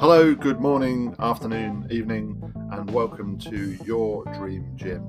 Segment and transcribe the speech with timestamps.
[0.00, 2.40] Hello, good morning, afternoon, evening,
[2.70, 5.02] and welcome to Your Dream Gym,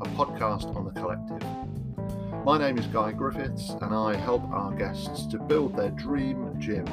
[0.00, 2.44] a podcast on the collective.
[2.44, 6.84] My name is Guy Griffiths, and I help our guests to build their dream gym,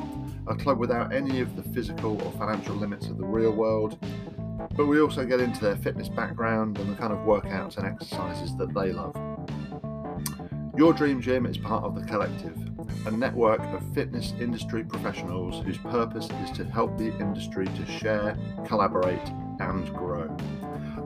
[0.47, 3.97] a club without any of the physical or financial limits of the real world.
[4.77, 8.55] But we also get into their fitness background and the kind of workouts and exercises
[8.57, 9.15] that they love.
[10.77, 12.55] Your Dream Gym is part of The Collective,
[13.05, 18.37] a network of fitness industry professionals whose purpose is to help the industry to share,
[18.65, 19.27] collaborate,
[19.59, 20.35] and grow.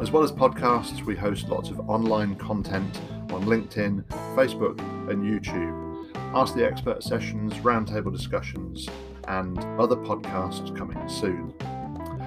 [0.02, 3.00] As well as podcasts, we host lots of online content
[3.32, 4.04] on LinkedIn,
[4.36, 4.80] Facebook,
[5.10, 6.14] and YouTube.
[6.36, 8.88] Ask the Expert sessions, roundtable discussions,
[9.28, 11.54] and other podcasts coming soon.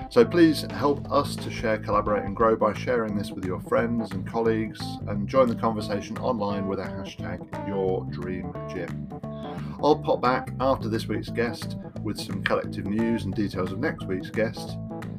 [0.09, 4.13] So please help us to share, collaborate, and grow by sharing this with your friends
[4.13, 9.79] and colleagues and join the conversation online with a hashtag YourDreamGym.
[9.83, 14.07] I'll pop back after this week's guest with some collective news and details of next
[14.07, 14.79] week's guest.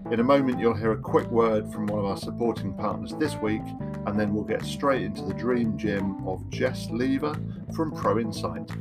[0.09, 3.35] In a moment, you'll hear a quick word from one of our supporting partners this
[3.35, 3.61] week,
[4.05, 7.35] and then we'll get straight into the dream gym of Jess Lever
[7.75, 8.71] from Pro Insight.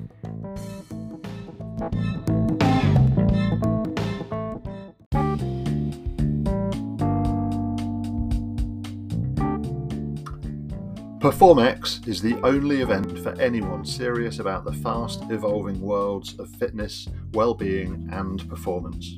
[11.26, 17.08] PerformX is the only event for anyone serious about the fast evolving worlds of fitness,
[17.32, 19.16] well-being and performance.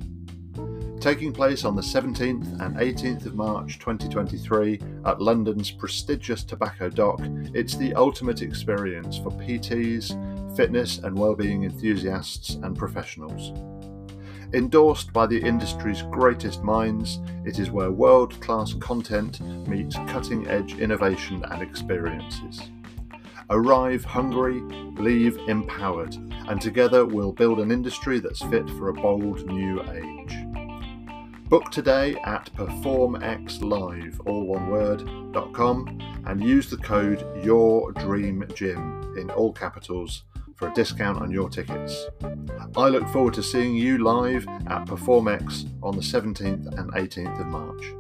[1.01, 7.21] Taking place on the 17th and 18th of March 2023 at London's prestigious Tobacco Dock,
[7.53, 13.53] it's the ultimate experience for PTs, fitness and well-being enthusiasts and professionals.
[14.55, 20.79] Endorsed by the industry's greatest minds, it is where world class content meets cutting edge
[20.79, 22.71] innovation and experiences.
[23.51, 24.61] Arrive hungry,
[24.97, 26.15] leave empowered,
[26.49, 30.35] and together we'll build an industry that's fit for a bold new age.
[31.51, 35.07] Book today at performxlive, all one word,
[35.53, 40.25] .com and use the code YourDreamGym in all capitals
[40.59, 42.07] for a discount on your tickets.
[42.77, 47.47] I look forward to seeing you live at PerformX on the 17th and 18th of
[47.47, 47.95] March.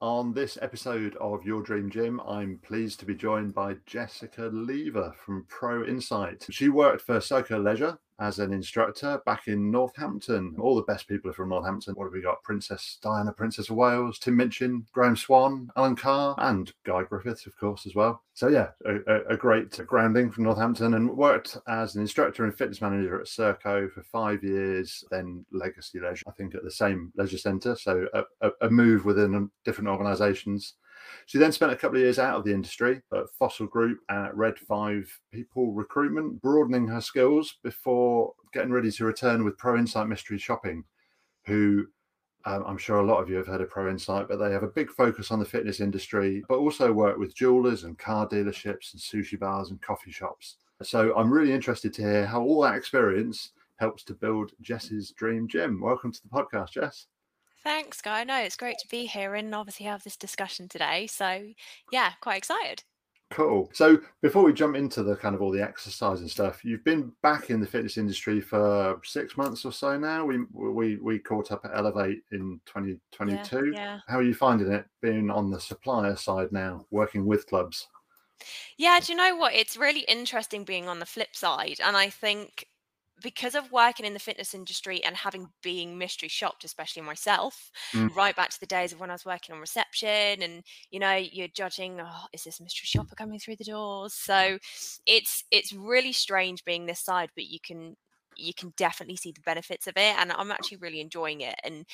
[0.00, 5.14] On this episode of Your Dream Gym, I'm pleased to be joined by Jessica Lever
[5.24, 6.46] from Pro Insight.
[6.50, 10.54] She worked for Serco Leisure as an instructor back in Northampton.
[10.58, 11.94] All the best people are from Northampton.
[11.94, 12.42] What have we got?
[12.42, 17.56] Princess Diana, Princess of Wales, Tim Minchin, Graeme Swann, Alan Carr, and Guy Griffiths, of
[17.56, 18.22] course, as well.
[18.34, 22.80] So, yeah, a, a great grounding from Northampton and worked as an instructor and fitness
[22.80, 27.38] manager at Serco for five years, then Legacy Leisure, I think at the same leisure
[27.38, 27.76] centre.
[27.76, 30.74] So, a, a move within different organisations.
[31.26, 34.26] She then spent a couple of years out of the industry at Fossil Group and
[34.26, 39.76] at Red 5 People Recruitment, broadening her skills before getting ready to return with Pro
[39.76, 40.84] Insight Mystery Shopping,
[41.44, 41.88] who
[42.44, 44.62] um, I'm sure a lot of you have heard of Pro Insight, but they have
[44.62, 48.92] a big focus on the fitness industry, but also work with jewelers and car dealerships
[48.92, 50.58] and sushi bars and coffee shops.
[50.84, 55.48] So I'm really interested to hear how all that experience helps to build Jess's dream
[55.48, 55.80] gym.
[55.80, 57.08] Welcome to the podcast, Jess.
[57.66, 58.22] Thanks, Guy.
[58.22, 61.08] No, it's great to be here and obviously have this discussion today.
[61.08, 61.42] So,
[61.90, 62.84] yeah, quite excited.
[63.32, 63.68] Cool.
[63.72, 67.10] So, before we jump into the kind of all the exercise and stuff, you've been
[67.24, 70.24] back in the fitness industry for six months or so now.
[70.24, 73.56] We we we caught up at Elevate in 2022.
[73.56, 73.98] Yeah, yeah.
[74.06, 77.88] How are you finding it being on the supplier side now, working with clubs?
[78.78, 79.54] Yeah, do you know what?
[79.54, 81.80] It's really interesting being on the flip side.
[81.84, 82.68] And I think
[83.22, 88.14] because of working in the fitness industry and having being mystery shopped, especially myself, mm.
[88.14, 91.14] right back to the days of when I was working on reception, and you know,
[91.14, 94.14] you're judging, oh, is this mystery shopper coming through the doors?
[94.14, 94.58] So
[95.06, 97.96] it's it's really strange being this side, but you can
[98.36, 101.54] you can definitely see the benefits of it, and I'm actually really enjoying it.
[101.64, 101.86] And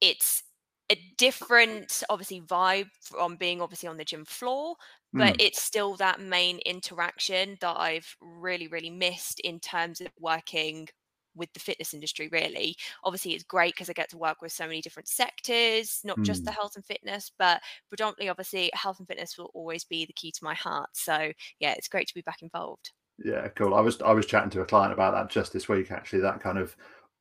[0.00, 0.42] it's
[0.90, 4.74] a different obviously vibe from being obviously on the gym floor
[5.12, 5.40] but mm.
[5.40, 10.88] it's still that main interaction that i've really really missed in terms of working
[11.36, 14.66] with the fitness industry really obviously it's great because i get to work with so
[14.66, 16.24] many different sectors not mm.
[16.24, 16.54] just the mm.
[16.54, 20.44] health and fitness but predominantly obviously health and fitness will always be the key to
[20.44, 22.90] my heart so yeah it's great to be back involved
[23.24, 25.90] yeah cool i was i was chatting to a client about that just this week
[25.90, 26.74] actually that kind of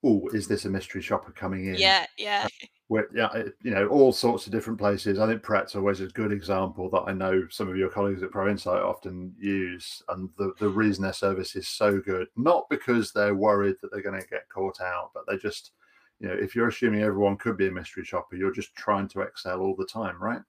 [0.03, 3.29] oh is this a mystery shopper coming in yeah yeah uh, with yeah,
[3.61, 5.19] you know, all sorts of different places.
[5.19, 8.31] I think Pret's always a good example that I know some of your colleagues at
[8.31, 13.11] Pro Insight often use, and the the reason their service is so good, not because
[13.11, 15.71] they're worried that they're going to get caught out, but they just,
[16.19, 19.21] you know, if you're assuming everyone could be a mystery shopper, you're just trying to
[19.21, 20.41] excel all the time, right?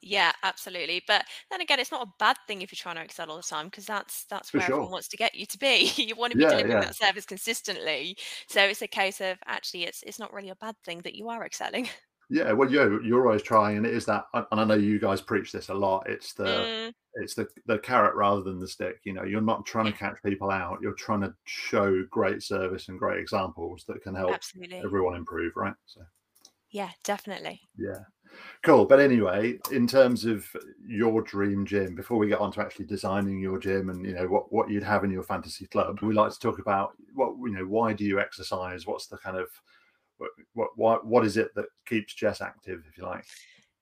[0.00, 1.02] Yeah, absolutely.
[1.06, 3.42] But then again, it's not a bad thing if you're trying to excel all the
[3.42, 5.90] time because that's that's For where everyone wants to get you to be.
[5.96, 6.80] you want to be Yeah, delivering yeah.
[6.80, 8.16] that service consistently.
[8.48, 11.28] So it's a case of actually it's it's not really a bad thing that you
[11.28, 11.88] are excelling.
[12.30, 15.20] Yeah, well, you're you're always trying, and it is that, and I know you guys
[15.22, 16.08] preach this a lot.
[16.10, 19.00] It's the Mm, it's the the carrot rather than the stick.
[19.04, 20.80] You know, you're not trying to catch people out.
[20.82, 24.84] You're trying to show great service and great examples that can help absolutely.
[24.84, 25.74] everyone improve, right?
[25.86, 26.02] So,
[26.70, 27.68] Yeah, definitely.
[27.76, 28.04] yeah,
[28.62, 28.84] cool.
[28.84, 30.46] But anyway, in terms of
[30.86, 34.26] your dream gym, before we get on to actually designing your gym and you know
[34.26, 37.52] what what you'd have in your fantasy club, we like to talk about what you
[37.52, 37.64] know.
[37.64, 38.86] Why do you exercise?
[38.86, 39.48] What's the kind of
[40.54, 43.24] what what what, is it that keeps Jess active, if you like?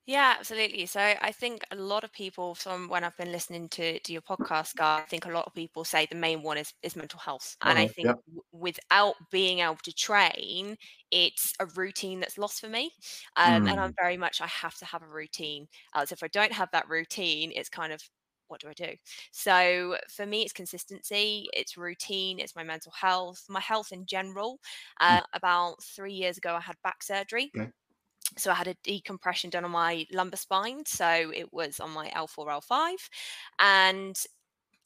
[0.07, 0.87] Yeah, absolutely.
[0.87, 4.23] So I think a lot of people from when I've been listening to, to your
[4.23, 7.19] podcast, Guy, I think a lot of people say the main one is, is mental
[7.19, 7.57] health.
[7.65, 7.89] And I Uh-huh.
[7.89, 8.17] think Yeah.
[8.29, 10.77] w- without being able to train,
[11.11, 12.93] it's a routine that's lost for me.
[13.37, 15.67] Um, and I'm Mm, very much, I have to have a routine.
[15.95, 18.01] As if I don't have that routine, it's kind of,
[18.47, 18.95] what do I do?
[19.33, 24.61] So for me, it's consistency, it's routine, it's my mental health, my health in general.
[25.09, 27.73] mm, Uh, about three years ago, I had back surgery okay.
[28.39, 30.85] So I had a decompression done on my lumbar spine.
[30.87, 33.09] So it was on my L4, L5.
[33.59, 34.17] And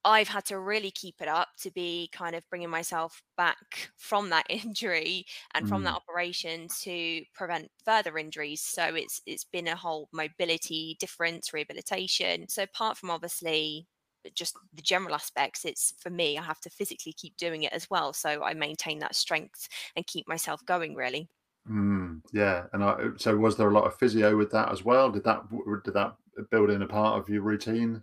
[0.05, 4.31] I've had to really keep it up to be kind of bringing myself back from
[4.31, 8.63] that injury and from that Mm, operation to prevent further injuries.
[8.63, 12.49] So it's it's been a whole mobility difference, rehabilitation.
[12.49, 13.89] So apart from obviously
[14.35, 17.89] just the general aspects, it's for me, I have to physically keep doing it as
[17.91, 18.13] well.
[18.13, 21.29] So I maintain that strength and keep myself going really.
[21.69, 22.67] Mm, yeah.
[22.73, 25.11] And I, so, was there a lot of physio with that as well?
[25.11, 25.45] Did that
[25.85, 26.17] did that
[26.51, 28.03] build in a part of your routine?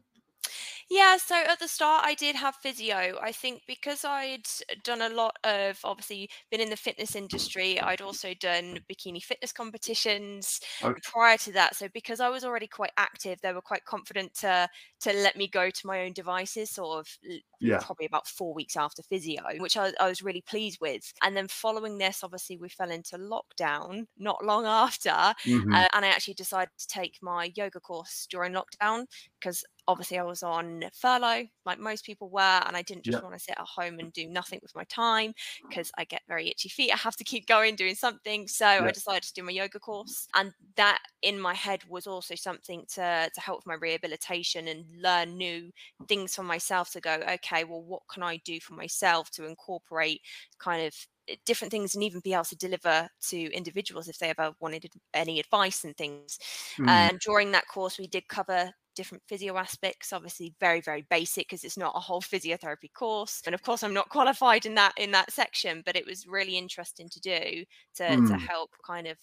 [0.90, 3.20] Yeah, so at the start I did have physio.
[3.22, 4.48] I think because I'd
[4.84, 9.52] done a lot of obviously been in the fitness industry, I'd also done bikini fitness
[9.52, 11.02] competitions Okay.
[11.04, 11.76] prior to that.
[11.76, 14.70] So because I was already quite active, they were quite confident to
[15.02, 17.18] to let me go to my own devices sort of
[17.60, 17.86] Yeah.
[17.86, 21.14] probably about four weeks after physio, which I, I was really pleased with.
[21.22, 25.10] And then following this, obviously we fell into lockdown not long after.
[25.12, 29.06] Uh, hmm and I actually decided to take my yoga course during lockdown
[29.40, 33.36] because obviously I was on furlough, like most people were, and I didn't just want
[33.36, 35.34] to sit at home and do nothing with my time
[35.70, 36.92] because I get very itchy feet.
[36.92, 38.48] I have to keep going doing something.
[38.48, 40.28] So I decided to do my yoga course.
[40.36, 44.86] And that in my head was also something to, to help with my rehabilitation and
[45.02, 45.72] learn new
[46.08, 50.22] things for myself to go, okay, well, what can I do for myself to incorporate
[50.60, 50.96] kind of
[51.28, 54.92] eh, different things and even be able to deliver to individuals if they ever wanted
[55.14, 56.38] any advice and things.
[56.80, 61.48] Mm, And during that course, we did cover different physio aspects obviously very very basic
[61.48, 64.94] because it's not a whole physiotherapy course and of course i'm not qualified in that
[64.98, 67.64] in that section but it was really interesting to do
[67.96, 68.40] to to mm.
[68.40, 69.18] help kind of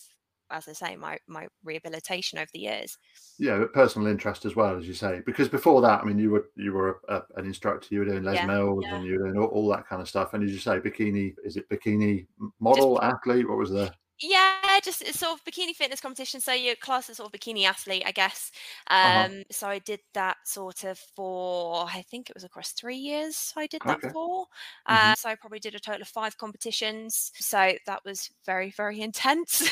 [0.51, 2.97] as i say my my rehabilitation over the years
[3.39, 6.31] Yeah, but personal interest as well, as you say, because before that, I mean, you
[6.31, 9.05] were you were a, a- an instructor, you were doing Les yeah Mills, yeah and
[9.05, 10.35] you were doing all, all that kind of stuff.
[10.35, 13.49] And as you say, bikini is it bikini m- just model athlete?
[13.49, 13.93] What was the?
[14.23, 16.41] Yeah, just it's sort of bikini fitness competition.
[16.41, 18.53] So your class is sort of bikini athlete, I guess.
[19.03, 19.29] Uh huh.
[19.29, 23.53] Um, so I did that sort of for I think it was across three years.
[23.57, 24.11] I did that Okay.
[24.13, 24.47] for.
[24.89, 27.33] hmm Uh, so I probably did a total of five competitions.
[27.35, 29.63] So that was very very intense.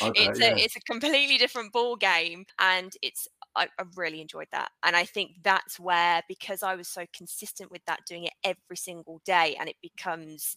[0.00, 0.32] Okay.
[0.32, 4.70] it's a it's a completely different ball game, and it's I, I really enjoyed that.
[4.82, 8.76] And I think that's where because I was so consistent with that, doing it every
[8.76, 10.56] single day, and it becomes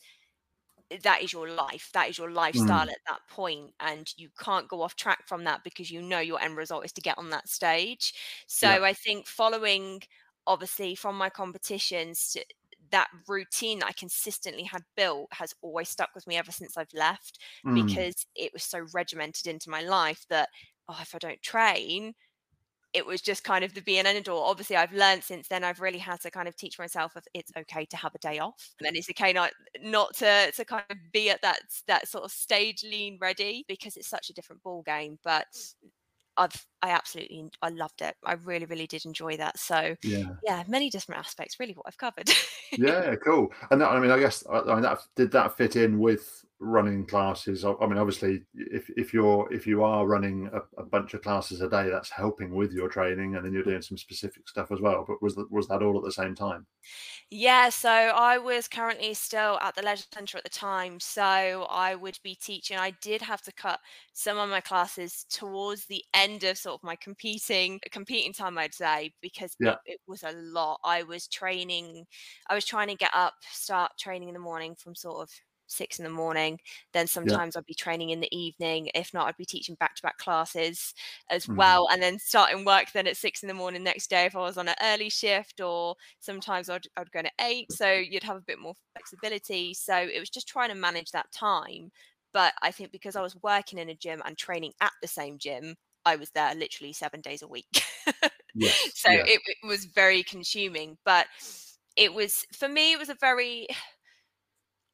[1.04, 4.68] that is your life that is your lifestyle Mm, at that point and you can't
[4.68, 7.30] go off track from that because you know your end result is to get on
[7.32, 8.14] that stage.
[8.48, 8.78] So yeah.
[8.84, 10.02] i think following
[10.48, 12.46] obviously from my competitions to-
[12.92, 16.94] that routine that i consistently had built has always stuck with me ever since i've
[16.94, 20.50] left Mm, because it was so regimented into my life that
[20.88, 22.14] oh if i don't train
[22.96, 24.44] it was just kind of the be and end all.
[24.44, 25.64] Obviously, I've learned since then.
[25.64, 28.40] I've really had to kind of teach myself if it's okay to have a day
[28.40, 32.08] off, and then it's okay not not to to kind of be at that that
[32.08, 35.20] sort of stage lean ready because it's such a different ball game.
[35.24, 35.48] But
[36.38, 38.16] I've I absolutely I loved it.
[38.24, 39.60] I really really did enjoy that.
[39.60, 40.30] So yeah.
[40.46, 41.60] yeah, many different aspects.
[41.60, 42.30] Really, what I've covered.
[42.78, 43.54] Yeah, cool.
[43.72, 46.44] And that, I mean, I guess I I mean that did that fit in with
[46.66, 47.64] running classes?
[47.66, 51.62] I, mean, obviously, if if you're if you are running a, a bunch of classes
[51.62, 54.82] a day, that's helping with your training, and then you're doing some specific stuff as
[54.82, 55.06] well.
[55.08, 56.68] But was that was that all at the same time?
[57.30, 61.96] Yeah, so I was currently still at the leisure centre at the time, so I
[61.96, 62.78] would be teaching.
[62.78, 63.80] I did have to cut
[64.14, 68.74] some of my classes towards the end of sort of my competing competing time, I'd
[68.74, 69.78] say, because Yeah.
[69.86, 70.80] it, it was a lot.
[70.84, 72.06] I was training,
[72.50, 75.32] I was trying to get up, start training in the morning from sort of
[75.68, 76.60] six in the morning.
[76.94, 77.60] Then sometimes yeah.
[77.60, 78.90] I'd be training in the evening.
[78.96, 80.94] If not, I'd be teaching back to back classes
[81.30, 81.56] as mm.
[81.56, 81.88] well.
[81.92, 84.58] And then starting work then at six in the morning next day if I was
[84.58, 87.72] on an early shift, or sometimes I'd, I'd go at eight.
[87.72, 89.74] So you'd have a bit more flexibility.
[89.74, 91.92] So it was just trying to manage that time.
[92.34, 95.38] But I think because I was working in a gym and training at the same
[95.38, 97.66] gym, I was there literally seven days a week.
[98.56, 99.24] yes, so yeah.
[99.26, 100.98] it, it was very consuming.
[101.06, 101.28] But
[101.96, 103.68] it was, for me, it was a very,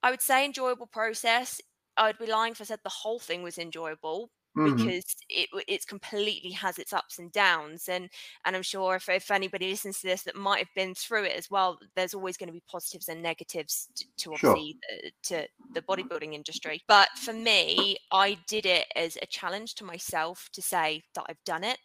[0.04, 1.62] I would say, enjoyable process.
[1.98, 4.76] I'd be lying if I said the whole thing was enjoyable, Mm-hmm.
[4.76, 8.10] because it it's completely has its ups and downs and
[8.44, 11.38] and i'm sure if, if anybody listens to this that might have been through it
[11.38, 15.00] as well there's always going to be positives and negatives to, to obviously sure.
[15.04, 19.86] the, to the bodybuilding industry but for me i did it as a challenge to
[19.86, 21.78] myself to say that i've done it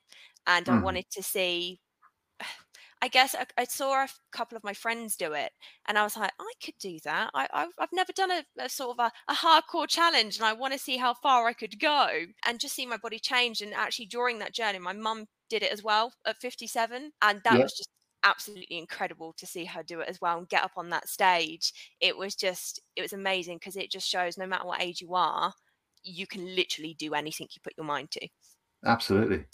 [0.48, 0.76] and mm-hmm.
[0.76, 1.78] i wanted to see
[3.06, 5.52] I guess I, I, saw a couple of my friends do it,
[5.86, 7.30] and I was like, I could do that.
[7.34, 10.72] I, have never done a, a, sort of a, a hardcore challenge, and I want
[10.72, 12.08] to see how far I could go
[12.44, 13.60] and just see my body change.
[13.60, 17.54] And actually, during that journey, my mum did it as well at 57, and that
[17.54, 17.62] yeah.
[17.62, 17.90] was just
[18.24, 21.72] absolutely incredible to see her do it as well and get up on that stage.
[22.00, 25.14] It was just, it was amazing because it just shows no matter what age you
[25.14, 25.52] are,
[26.02, 28.28] you can literally do anything you put your mind to.
[28.84, 29.44] Absolutely.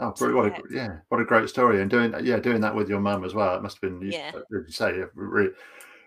[0.00, 1.82] Oh, what a, yeah, what a great story!
[1.82, 3.56] And doing yeah, doing that with your mum as well.
[3.56, 5.50] It must have been, yeah, you say, really,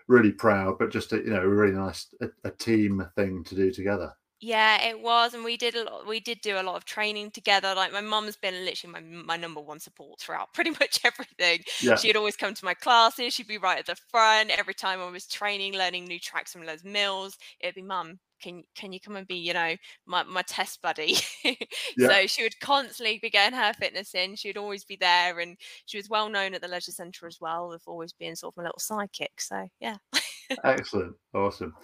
[0.08, 3.54] really proud, but just a, you know, a really nice a, a team thing to
[3.54, 4.14] do together.
[4.44, 6.04] Yeah, it was, and we did a lot.
[6.04, 7.74] We did do a lot of training together.
[7.76, 11.60] Like my mum's been literally my my number one support throughout pretty much everything.
[11.80, 11.94] Yeah.
[11.94, 13.34] She'd always come to my classes.
[13.34, 16.64] She'd be right at the front every time I was training, learning new tracks from
[16.64, 17.38] Les Mills.
[17.60, 18.18] It'd be mum.
[18.42, 21.16] Can can you come and be you know my my test buddy?
[21.96, 22.08] yeah.
[22.08, 24.36] So she would constantly be getting her fitness in.
[24.36, 25.56] She would always be there, and
[25.86, 28.56] she was well known at the leisure centre as well, of always being sort of
[28.58, 29.38] my little sidekick.
[29.38, 29.96] So yeah.
[30.64, 31.74] Excellent, awesome.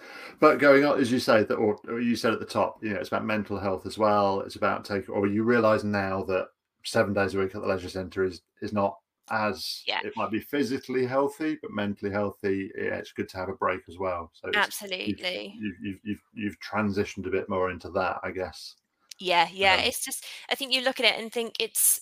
[0.40, 2.90] But going on, as you say that, or, or, you said at the top, you
[2.90, 4.40] know, it's about mental health as well.
[4.40, 6.48] It's about taking, or you realise now that
[6.84, 8.96] seven days a week at the leisure centre is is not
[9.30, 10.00] as yeah.
[10.04, 12.70] it might be physically healthy, but mentally healthy.
[12.76, 14.30] Yeah, it's good to have a break as well.
[14.34, 18.74] So absolutely, you've, you've you've you've transitioned a bit more into that, I guess.
[19.18, 19.74] Yeah, yeah.
[19.74, 22.00] Um, it's just I think you look at it and think it's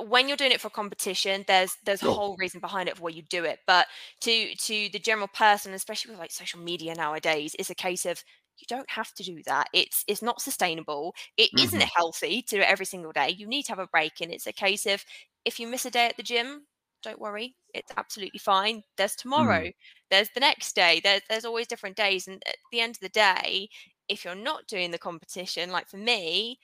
[0.00, 2.08] when you're doing it for competition there's there's sure.
[2.08, 3.86] a whole reason behind it for why you do it but
[4.20, 8.22] to to the general person especially with like social media nowadays it's a case of
[8.58, 11.78] you don't have to do that it's it's not sustainable It mm-hmm.
[11.78, 14.32] not healthy to do it every single day you need to have a break and
[14.32, 15.04] it's a case of
[15.44, 16.66] if you miss a day at the gym
[17.02, 19.74] don't worry it's absolutely fine there's tomorrow mm.
[20.10, 23.08] there's the next day there's, there's always different days and at the end of the
[23.08, 23.68] day
[24.08, 26.58] if you're not doing the competition like for me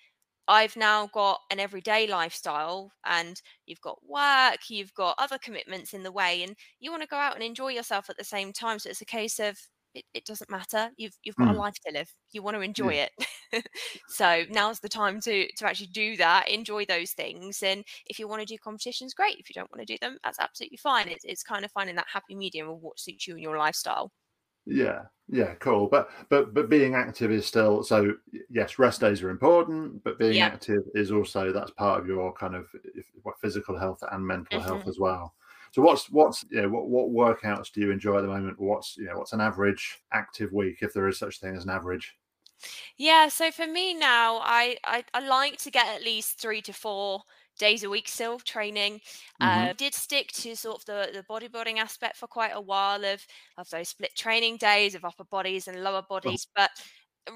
[0.48, 6.02] I've now got an everyday lifestyle and you've got work, you've got other commitments in
[6.02, 8.78] the way, and you want to go out and enjoy yourself at the same time.
[8.78, 9.58] So it's a case of
[9.94, 10.90] it, it doesn't matter.
[10.96, 11.54] You've you've got mm.
[11.54, 12.10] a life to live.
[12.32, 13.08] You want to enjoy yeah.
[13.52, 13.66] it.
[14.08, 17.62] so now's the time to to actually do that, enjoy those things.
[17.62, 19.38] And if you want to do competitions, great.
[19.38, 21.08] If you don't want to do them, that's absolutely fine.
[21.08, 24.12] It's it's kind of finding that happy medium of what suits you and your lifestyle.
[24.66, 25.88] Yeah, yeah, cool.
[25.88, 28.12] But but but being active is still so.
[28.50, 30.46] Yes, rest days are important, but being yeah.
[30.46, 32.66] active is also that's part of your kind of
[33.40, 34.68] physical health and mental mm-hmm.
[34.68, 35.34] health as well.
[35.72, 38.58] So what's what's you know, what what workouts do you enjoy at the moment?
[38.58, 41.70] What's you know what's an average active week if there is such thing as an
[41.70, 42.14] average?
[42.96, 46.72] Yeah, so for me now, I, I I like to get at least three to
[46.72, 47.22] four
[47.58, 49.00] days a week still training.
[49.42, 49.68] Mm-hmm.
[49.68, 53.24] Uh, did stick to sort of the, the bodybuilding aspect for quite a while of
[53.56, 56.52] of those split training days of upper bodies and lower bodies, oh.
[56.56, 56.70] but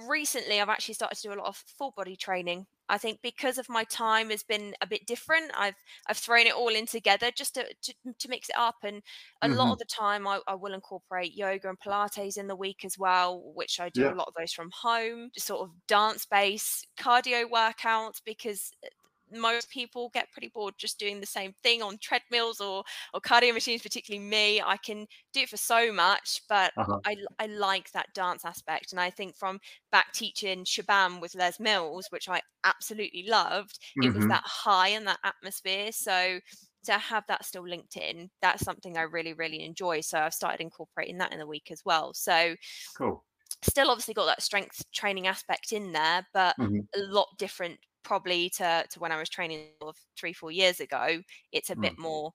[0.08, 2.66] recently I've actually started to do a lot of full body training.
[2.88, 5.50] I think because of my time has been a bit different.
[5.56, 5.76] I've
[6.08, 8.76] I've thrown it all in together just to to, to mix it up.
[8.82, 9.02] And
[9.40, 9.56] a mm-hmm.
[9.56, 12.98] lot of the time I, I, will incorporate yoga and Pilates in the week as
[12.98, 14.12] well, which I do yeah.
[14.12, 18.88] a lot of those from home, just sort of dance based cardio workouts because uh,
[19.34, 22.82] most people get pretty bored just doing the same thing on treadmills or
[23.14, 26.98] or cardio machines particularly me i can do it for so much but uh-huh.
[27.04, 29.58] i i like that dance aspect and i think from
[29.90, 34.08] back teaching SH'BAM with les mills which i absolutely loved mm-hmm.
[34.08, 34.28] it was mm-hmm.
[34.28, 36.38] that high and that atmosphere so
[36.84, 40.60] to have that still linked in that's something i really really enjoy so i've started
[40.60, 42.54] incorporating that in the week as well so
[42.96, 43.24] cool
[43.62, 46.80] still obviously got that strength training aspect in there but mm-hmm.
[46.96, 51.20] a lot different probably to to when I was training of three four years ago.
[51.52, 51.82] It's a mm.
[51.82, 52.32] bit more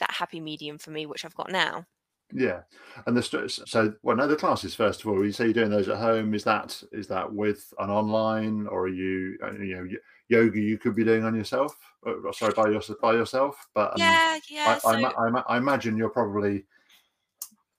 [0.00, 1.84] that happy medium for me, which I've got now.
[2.32, 2.60] Yeah,
[3.06, 5.24] and the so well, no, the classes first of all.
[5.24, 6.34] You say you're doing those at home.
[6.34, 9.88] Is that is that with an online, or are you uh, you know
[10.28, 11.74] yoga you could be doing on yourself?
[12.06, 13.66] Uh, sorry, by yourself by yourself.
[13.74, 14.64] But um, yeah, yeah.
[14.68, 14.88] I, so...
[14.90, 16.64] I, I, I, imagine you're probably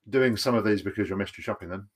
[0.09, 1.87] doing some of these because you're mystery shopping them.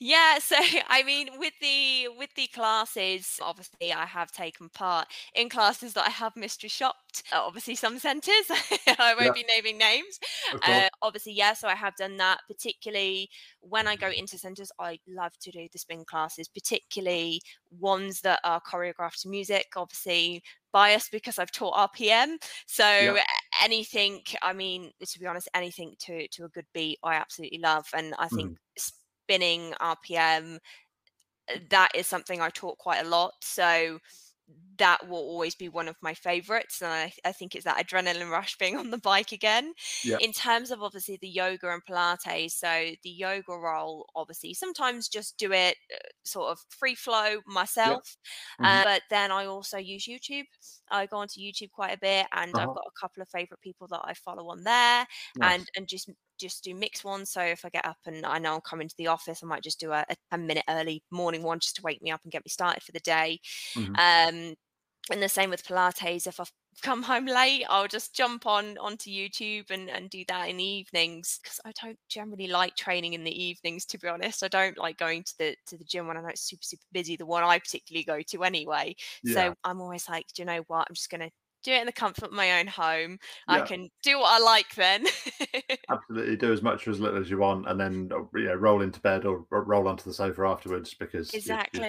[0.00, 0.56] Yeah, so
[0.88, 6.06] I mean, with the with the classes, obviously, I have taken part in classes that
[6.06, 7.22] I have mystery shopped.
[7.32, 8.46] Uh, obviously, some centres.
[8.98, 9.34] I won't Yeah.
[9.34, 10.18] be naming names.
[10.62, 11.54] Uh, obviously, yeah.
[11.54, 12.40] So I have done that.
[12.48, 18.20] Particularly when I go into centres, I love to do the spin classes, particularly ones
[18.22, 19.66] that are choreographed to music.
[19.76, 22.38] Obviously, biased because I've taught RPM.
[22.66, 23.16] So
[23.62, 27.86] anything, I mean, to be honest, anything to to a good beat, I absolutely love,
[27.94, 28.52] and I think
[29.28, 30.58] spinning RPM,
[31.54, 33.34] uh, that is something I taught quite a lot.
[33.42, 34.00] So
[34.78, 36.80] that will always be one of my favorites.
[36.80, 39.74] And I, I think it's that adrenaline rush being on the bike again.
[40.02, 40.18] Yeah.
[40.18, 45.36] In terms of obviously the yoga and Pilates, so the yoga roll, obviously, sometimes just
[45.36, 48.16] do it uh, sort of free flow myself.
[48.58, 48.82] Mhm.
[48.82, 50.44] Uh, but then I also use YouTube.
[50.90, 52.68] I go onto YouTube quite a bit and Uh-huh.
[52.68, 55.54] I've got a couple of favorite people that I follow on there Nice.
[55.54, 57.30] and and just just do mixed ones.
[57.30, 59.62] So if I get up and I know I'm coming to the office, I might
[59.62, 62.32] just do a, a 10 minute early morning one just to wake me up and
[62.32, 63.40] get me started for the day.
[63.74, 63.98] Mhm.
[63.98, 64.54] Um,
[65.10, 66.26] and the same with Pilates.
[66.26, 66.52] If I've
[66.82, 70.64] come home late, I'll just jump on onto YouTube and, and do that in the
[70.64, 73.84] evenings because I don't generally like training in the evenings.
[73.86, 76.28] To be honest, I don't like going to the to the gym when I know
[76.28, 77.16] it's super super busy.
[77.16, 78.96] The one I particularly go to anyway.
[79.22, 79.52] Yeah.
[79.52, 80.86] So I'm always like, do you know what?
[80.88, 81.30] I'm just gonna
[81.64, 83.18] do it in the comfort of my own home.
[83.48, 85.06] I can do what I like then.
[85.90, 88.54] Absolutely, do as much or as little as you want, and then uh, you know,
[88.54, 91.80] roll into bed or, or roll onto the sofa afterwards because you- you-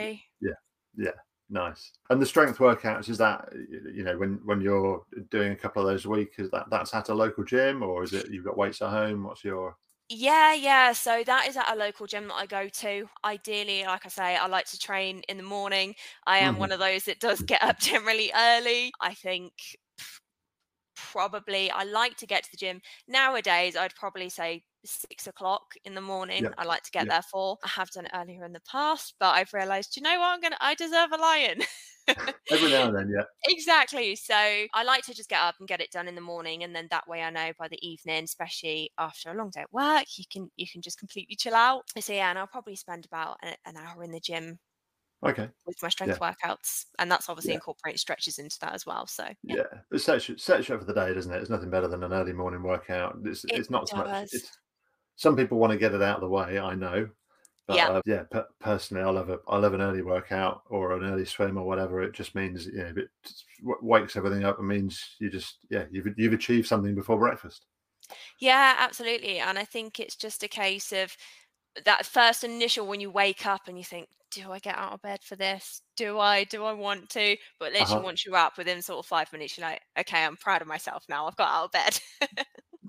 [0.97, 1.11] yeah,
[1.49, 1.91] nice.
[2.09, 3.49] And the strength workouts is that
[3.93, 6.93] you know when when you're doing a couple of those a week, is that that's
[6.93, 9.23] at a local gym or is it you've got weights at home?
[9.23, 9.75] What's your
[10.11, 10.93] Yeah, yeah.
[10.93, 13.07] So that is at a local gym that I go to.
[13.23, 15.93] Ideally, like I say, I like to train in the morning.
[16.25, 16.59] I am Mhm.
[16.59, 18.91] one of those that does get up generally early.
[18.99, 19.53] I think
[21.11, 22.81] probably I like to get to the gym.
[23.07, 26.43] Nowadays, I'd probably say six o'clock in the morning.
[26.43, 27.13] Yeah, I like to get yeah.
[27.13, 27.57] there for.
[27.63, 30.33] I have done it earlier in the past, but I've realized, you know what?
[30.33, 31.61] I'm gonna I deserve a lion.
[32.51, 33.09] every now and then?
[33.15, 34.15] Yeah, Exactly.
[34.15, 36.75] So I like to just get up and get it done in the morning, and
[36.75, 40.05] then that way I know by the evening, especially after a long day at work,
[40.17, 41.83] you can you can just completely chill out.
[41.99, 44.59] So yeah, and I'll probably spend about an hour in the gym
[45.23, 47.55] okay, with my strength workouts, and that's obviously Yeah.
[47.55, 49.07] incorporating stretches into that as well.
[49.07, 49.81] So yeah, yeah.
[49.91, 51.37] It sets you, sets you up for the day, doesn't it?
[51.37, 53.17] There's nothing better than an early morning workout.
[53.25, 54.19] It's It it's not so much.
[54.31, 54.51] It's,
[55.15, 56.59] some people want to get it out of the way.
[56.59, 57.09] I know.
[57.67, 57.89] But, Yeah.
[57.89, 58.23] uh, yeah.
[58.25, 61.65] Per- personally, I love a I love an early workout or an early swim or
[61.67, 62.01] whatever.
[62.03, 63.09] It just means you know it
[63.61, 67.67] w- wakes everything up and means you just yeah you've you've achieved something before breakfast.
[68.39, 69.39] yeah, absolutely.
[69.39, 71.15] And I think it's just a case of
[71.85, 75.01] that first initial when you wake up and you think, do I get out of
[75.01, 75.81] bed for this?
[75.97, 76.43] Do I?
[76.43, 77.35] Do I want to?
[77.59, 78.01] But literally, Uh-huh.
[78.03, 81.03] once you're up within sort of five minutes, you're like, okay, I'm proud of myself
[81.09, 81.25] now.
[81.27, 81.99] I've got out of bed.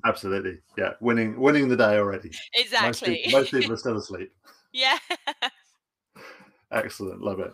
[0.04, 0.92] Absolutely, yeah.
[1.00, 2.28] Winning winning the day already.
[2.30, 3.16] Most, exactly.
[3.24, 4.32] people, most people are still asleep.
[4.72, 4.98] yeah.
[6.72, 7.52] Excellent, love it.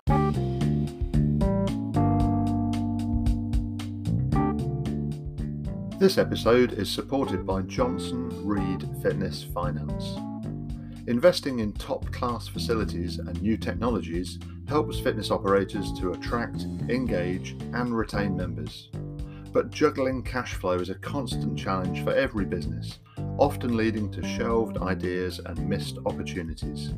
[5.99, 10.17] This episode is supported by Johnson Reed Fitness Finance.
[11.09, 17.97] Investing in top class facilities and new technologies helps fitness operators to attract, engage, and
[17.97, 18.91] retain members.
[19.53, 22.99] But juggling cash flow is a constant challenge for every business,
[23.39, 26.93] often leading to shelved ideas and missed opportunities.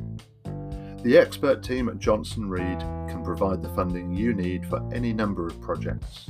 [1.03, 5.45] The expert team at Johnson Reed can provide the funding you need for any number
[5.45, 6.27] of projects.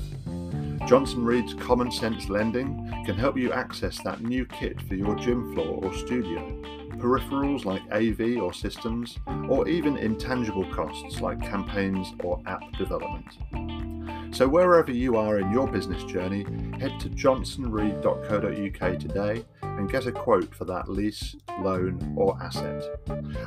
[0.85, 5.53] Johnson Reed's common sense lending can help you access that new kit for your gym
[5.53, 6.61] floor or studio,
[6.99, 14.35] peripherals like AV or systems, or even intangible costs like campaigns or app development.
[14.35, 16.43] So, wherever you are in your business journey,
[16.79, 22.83] head to johnsonreed.co.uk today and get a quote for that lease, loan, or asset.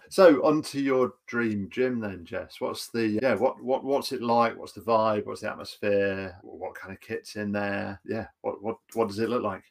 [0.09, 2.59] So on to your dream gym then, Jess.
[2.59, 4.57] What's the yeah, what what what's it like?
[4.57, 5.25] What's the vibe?
[5.25, 6.37] What's the atmosphere?
[6.43, 7.99] What kind of kit's in there?
[8.05, 9.63] Yeah, what what what does it look like?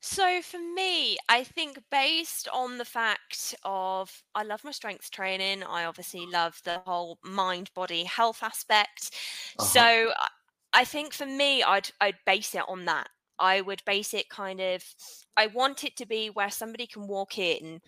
[0.00, 5.62] So for me, I think based on the fact of I love my strength training,
[5.62, 9.12] I obviously love the whole mind body health aspect.
[9.58, 9.64] Uh-huh.
[9.64, 10.28] So I-
[10.76, 13.08] I think for me, I'd I'd base it on that.
[13.38, 14.84] I would base it kind of
[15.36, 17.80] I want it to be where somebody can walk in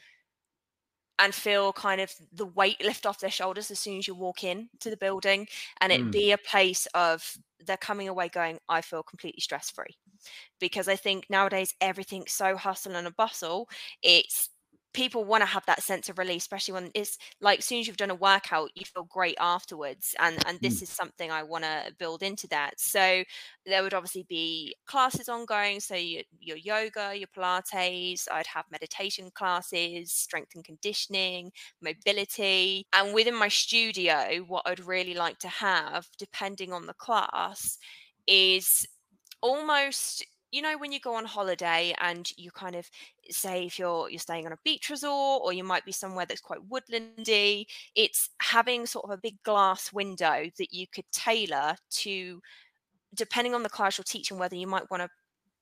[1.19, 4.45] and feel kind of the weight lift off their shoulders as soon as you walk
[4.45, 5.47] in to the building
[5.81, 6.13] and it Mm.
[6.13, 9.97] be a place of they're coming away going i feel completely stress free
[10.59, 13.69] because i think nowadays everything's so hustle and a bustle
[14.03, 14.51] it's
[14.97, 17.87] people want to have that sense of release especially when it's like as soon as
[17.87, 20.85] you've done a workout you feel great afterwards and and this mm.
[20.85, 23.23] is something i want to build into that so
[23.67, 29.31] there would obviously be classes ongoing so your, your yoga your pilates i'd have meditation
[29.35, 36.07] classes strength and conditioning mobility and within my studio what i'd really like to have
[36.19, 37.77] depending on the class
[38.27, 38.87] is
[39.43, 42.89] almost you know when you go on holiday and you kind of
[43.31, 46.41] say if you're you're staying on a beach resort or you might be somewhere that's
[46.41, 52.41] quite woodlandy it's having sort of a big glass window that you could tailor to
[53.15, 55.09] depending on the class you're teaching whether you might want to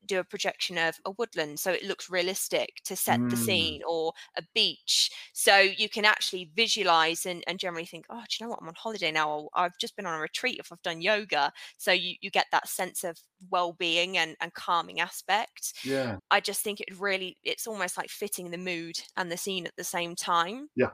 [0.06, 3.30] do a projection of a woodland so it looks realistic to set mm.
[3.30, 5.10] the scene or a beach.
[5.32, 8.60] So you can actually visualize and, and generally think oh do you know what?
[8.62, 9.48] I'm on holiday now.
[9.54, 11.52] I've just been on a retreat if i've done yoga.
[11.78, 13.18] So you, you get that sense of
[13.50, 15.74] well-being and, and calming aspect.
[15.84, 16.16] Yeah.
[16.30, 19.76] I just think it really it's almost like fitting the mood and the scene at
[19.76, 20.68] the same time.
[20.74, 20.90] Yeah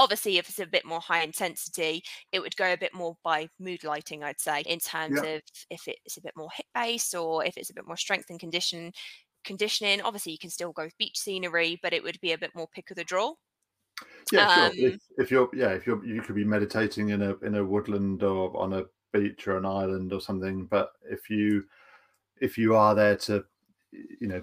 [0.00, 3.46] obviously if it's a bit more high intensity it would go a bit more by
[3.60, 5.30] mood lighting i'd say in terms yeah.
[5.30, 8.30] of if it's a bit more HIIT based or if it's a bit more strength
[8.30, 8.92] and condition
[9.44, 12.50] conditioning obviously you can still go with beach scenery but it would be a bit
[12.54, 13.32] more pick of the draw
[14.32, 14.88] yeah um, sure.
[14.88, 18.22] if, if, you're yeah if you're you could be meditating in a in a woodland
[18.22, 21.64] or on a beach or an island or something but if you
[22.40, 23.44] if you are there to
[23.92, 24.42] you know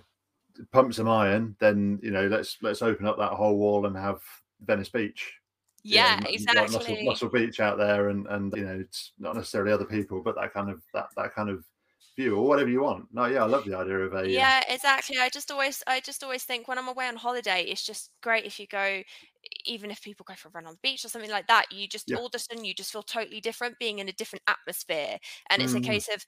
[0.71, 4.19] pump some iron then you know let's let's open up that whole wall and have
[4.61, 5.33] venice beach
[5.95, 6.61] yeah, know, exactly.
[6.61, 10.21] Like Muscle, Muscle, Beach out there, and and you know, it's not necessarily other people,
[10.23, 11.63] but that kind of that that kind of
[12.17, 13.05] view or whatever you want.
[13.13, 15.17] No, yeah, I love the idea of a uh yeah, uh, exactly.
[15.19, 18.45] I just always I just always think when I'm away on holiday, it's just great
[18.45, 19.01] if you go,
[19.65, 21.67] even if people go for a run on the beach or something like that.
[21.71, 22.17] You just yeah.
[22.17, 25.17] all of a sudden you just feel totally different, being in a different atmosphere,
[25.49, 25.77] and it's mm.
[25.77, 26.25] a case of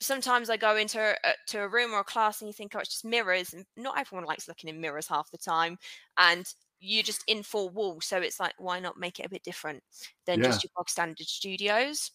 [0.00, 2.72] sometimes I go into a, uh, to a room or a class and you think,
[2.74, 5.76] oh, it's just mirrors, and not everyone likes looking in mirrors half the time.
[6.16, 6.46] And
[6.80, 8.06] you're just in four walls.
[8.06, 9.82] So it's like, why not make it a bit different
[10.26, 10.46] than yeah.
[10.46, 12.12] just your bog standard studios?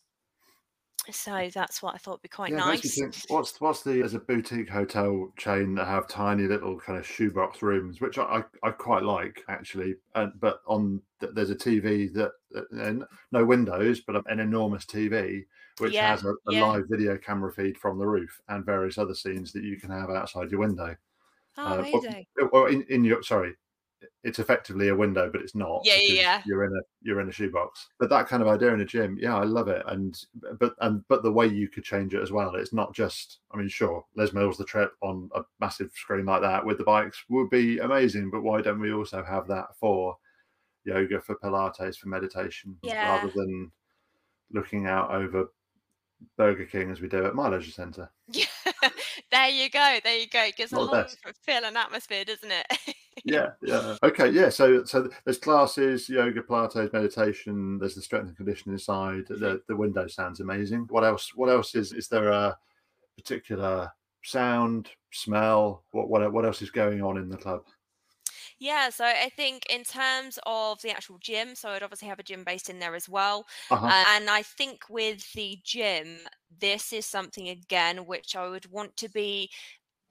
[1.11, 2.97] So that's what I thought would be quite yeah, nice.
[2.97, 7.05] Think, what's what's the as a boutique hotel chain that have tiny little kind of
[7.05, 9.95] shoebox rooms, which I I, I quite like actually.
[10.15, 15.43] And but on there's a TV that uh, no windows, but an enormous TV
[15.79, 19.15] which yeah, has a, a live video camera feed from the roof and various other
[19.15, 20.95] scenes that you can have outside your window.
[21.57, 22.25] Oh, uh, amazing.
[22.39, 23.55] Or, or in, in your sorry
[24.23, 25.81] it's effectively a window, but it's not.
[25.83, 26.41] Yeah, yeah.
[26.45, 27.89] You're in a you're in a shoebox.
[27.99, 29.83] But that kind of idea in a gym, yeah, I love it.
[29.87, 30.17] And
[30.59, 32.55] but and but the way you could change it as well.
[32.55, 33.39] It's not just.
[33.51, 36.83] I mean, sure, Les Mills the trip on a massive screen like that with the
[36.83, 38.29] bikes would be amazing.
[38.31, 40.17] But why don't we also have that for
[40.85, 43.15] yoga, for Pilates, for meditation, yeah.
[43.15, 43.71] rather than
[44.51, 45.51] looking out over
[46.37, 48.09] Burger King as we do at my leisure centre?
[48.27, 48.45] Yeah,
[49.31, 49.99] there you go.
[50.03, 50.43] There you go.
[50.43, 52.95] It gives a whole different feel and atmosphere, doesn't it?
[53.23, 53.97] yeah, yeah.
[54.03, 54.49] Okay, yeah.
[54.49, 57.77] So, so there's classes, yoga, Pilates, meditation.
[57.79, 59.25] There's the strength and conditioning side.
[59.27, 60.87] The the window sounds amazing.
[60.89, 61.31] What else?
[61.35, 61.93] What else is?
[61.93, 62.57] Is there a
[63.17, 63.91] particular
[64.23, 65.83] sound, smell?
[65.91, 67.63] What what what else is going on in the club?
[68.59, 72.23] Yeah, so I think in terms of the actual gym, so I'd obviously have a
[72.23, 73.45] gym based in there as well.
[73.69, 73.85] Uh-huh.
[73.85, 76.19] Uh, and I think with the gym,
[76.59, 79.49] this is something again which I would want to be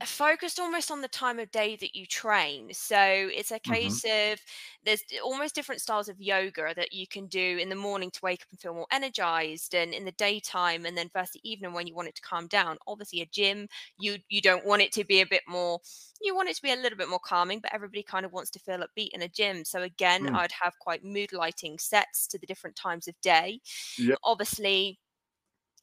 [0.07, 2.71] focused almost on the time of day that you train.
[2.73, 3.73] So it's a mm-hmm.
[3.73, 4.33] case mm-hmm.
[4.33, 4.41] of
[4.85, 8.43] there's almost different styles of yoga that you can do in the morning to wake
[8.43, 11.87] up and feel more energized and in the daytime and then first the evening when
[11.87, 12.79] you want it to calm down.
[12.87, 15.81] Obviously a gym, you you don't want it to be a bit more
[16.23, 18.51] you want it to be a little bit more calming, but everybody kind of wants
[18.51, 19.65] to feel upbeat in a gym.
[19.65, 20.35] So again, mm.
[20.35, 23.61] I'd have quite mood lighting sets to the different times of day.
[23.99, 24.19] Yep.
[24.23, 25.01] Obviously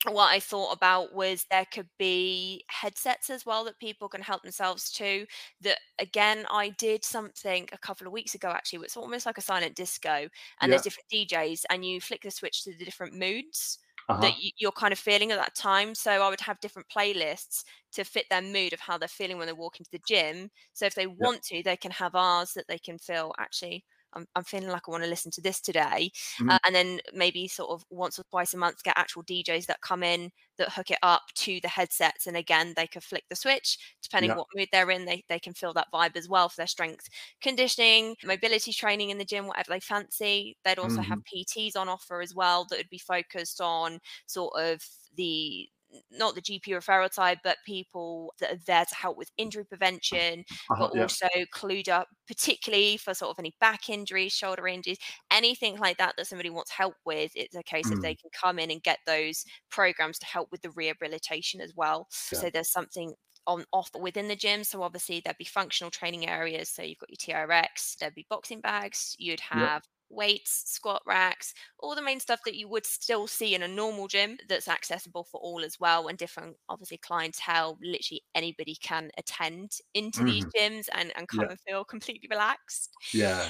[0.05, 4.43] what I thought about was there could be headsets as well that people can help
[4.43, 5.25] themselves to.
[5.61, 9.41] That again, I did something a couple of weeks ago actually, it's almost like a
[9.41, 10.29] silent disco, and
[10.61, 10.67] yeah.
[10.67, 13.79] there's different DJs, and you flick the switch to the different moods.
[14.07, 14.21] Uh-huh.
[14.21, 15.93] That you're kind of feeling at that time.
[15.93, 19.45] So I would have different playlists to fit their mood of how they're feeling when
[19.45, 20.49] they walk into the gym.
[20.73, 24.25] So if they want to, they can have ours that they can feel actually I'm,
[24.35, 26.11] I'm feeling like I want to listen to this today.
[26.39, 26.49] Mm-hmm.
[26.49, 29.81] Uh, and then maybe sort of once or twice a month get actual DJs that
[29.81, 32.27] come in that hook it up to the headsets.
[32.27, 34.37] And again, they can flick the switch depending yeah.
[34.37, 35.05] what mood they're in.
[35.05, 37.07] They, they can feel that vibe as well for their strength
[37.41, 40.57] conditioning, mobility training in the gym, whatever they fancy.
[40.63, 41.09] They'd also mm-hmm.
[41.09, 44.81] have PTs on offer as well that would be focused on sort of
[45.15, 45.67] the
[46.11, 50.43] not the GP referral side, but people that are there to help with injury prevention,
[50.69, 51.01] uh-huh, but yeah.
[51.03, 54.99] also clued up, particularly for sort of any back injuries, shoulder injuries,
[55.31, 57.31] anything like that that somebody wants help with.
[57.35, 57.93] It's a case mm.
[57.93, 61.73] of they can come in and get those programs to help with the rehabilitation as
[61.75, 62.07] well.
[62.31, 62.39] Yeah.
[62.39, 63.13] So there's something
[63.47, 64.63] on offer within the gym.
[64.63, 66.69] So obviously there'd be functional training areas.
[66.69, 69.83] So you've got your TRX, there'd be boxing bags, you'd have.
[70.09, 74.07] Weights, squat racks, all the main stuff that you would still see in a normal
[74.07, 76.07] gym that's accessible for all as well.
[76.07, 80.25] And different obviously clientele, literally anybody can attend into mm.
[80.25, 80.75] these mm-hmm.
[80.75, 82.91] gyms and, and come and feel completely relaxed.
[83.13, 83.49] Yeah.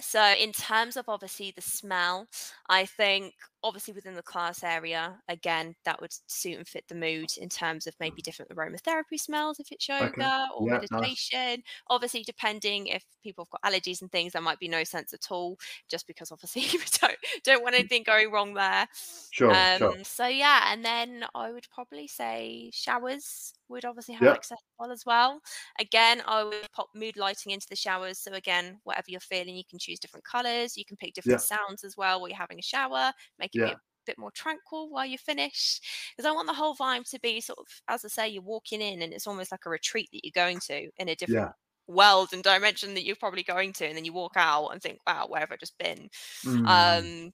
[0.00, 2.26] So, in terms of obviously the smell,
[2.68, 3.34] I think
[3.64, 7.86] obviously within the class area, again, that would suit and fit the mood in terms
[7.86, 10.44] of maybe different aromatherapy smells if it's yoga okay.
[10.56, 11.50] or yeah, meditation.
[11.50, 11.62] Nice.
[11.88, 15.30] Obviously, depending if people have got allergies and things, there might be no scents at
[15.30, 15.56] all,
[15.88, 18.86] just because obviously we don't don't want anything going wrong there.
[19.30, 19.94] Sure, um, sure.
[20.04, 24.36] So yeah, and then I would probably say showers would obviously have yep.
[24.36, 25.40] accessible as well.
[25.80, 28.18] Again, I would pop mood lighting into the showers.
[28.18, 30.76] So again, whatever you're feeling, you can choose different colors.
[30.76, 33.10] You can pick different sounds as well while you're having a shower.
[33.38, 33.70] Make yeah.
[33.70, 35.80] a bit more tranquil while you finish
[36.16, 38.80] because I want the whole vibe to be sort of as I say you're walking
[38.80, 41.48] in and it's almost like a retreat that you're going to in a different
[41.88, 41.94] yeah.
[41.94, 44.98] world and dimension that you're probably going to and then you walk out and think
[45.06, 46.08] wow where have I just been
[46.44, 46.66] mm.
[46.66, 47.32] um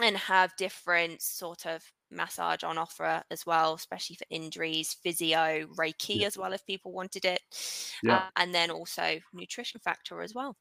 [0.00, 6.20] and have different sort of massage on offer as well especially for injuries physio reiki
[6.20, 6.26] yeah.
[6.26, 7.40] as well if people wanted it
[8.02, 8.16] yeah.
[8.16, 10.56] Uh, and then also nutrition factor as well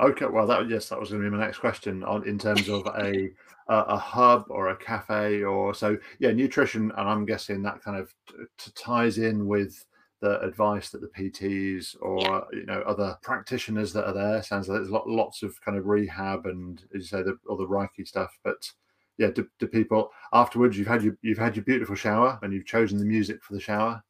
[0.00, 2.68] Okay, well, that yes, that was going to be my next question on in terms
[2.68, 3.30] of a
[3.68, 5.96] a, a hub or a cafe or so.
[6.18, 8.12] Yeah, nutrition, and I'm guessing that kind of
[8.58, 9.84] t- ties in with
[10.20, 12.40] the advice that the PTs or yeah.
[12.52, 14.42] you know other practitioners that are there.
[14.42, 17.66] Sounds like there's lots of kind of rehab and as you say the all the
[17.66, 18.36] Reiki stuff.
[18.42, 18.68] But
[19.18, 22.66] yeah, do, do people afterwards you've had your you've had your beautiful shower and you've
[22.66, 24.02] chosen the music for the shower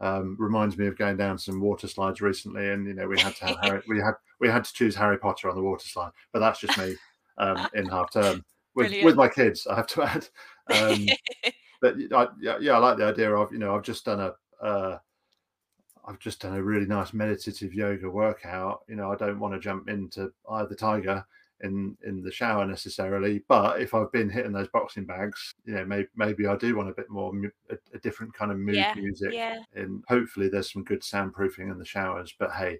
[0.00, 3.34] um, reminds me of going down some water slides recently, and you know we had
[3.36, 6.12] to have Harry, we had we had to choose Harry Potter on the water slide,
[6.32, 6.94] but that's just me
[7.38, 9.66] um, in half term with with my kids.
[9.66, 10.28] I have to add,
[10.72, 11.06] um,
[11.80, 14.64] but I, yeah, yeah, I like the idea of you know I've just done a
[14.64, 14.98] uh,
[16.06, 18.80] I've just done a really nice meditative yoga workout.
[18.88, 21.24] You know I don't want to jump into either Tiger
[21.62, 25.84] in in the shower necessarily but if i've been hitting those boxing bags you know
[25.84, 27.32] maybe, maybe i do want a bit more
[27.70, 29.58] a, a different kind of mood yeah, music yeah.
[29.74, 32.78] and hopefully there's some good soundproofing in the showers but hey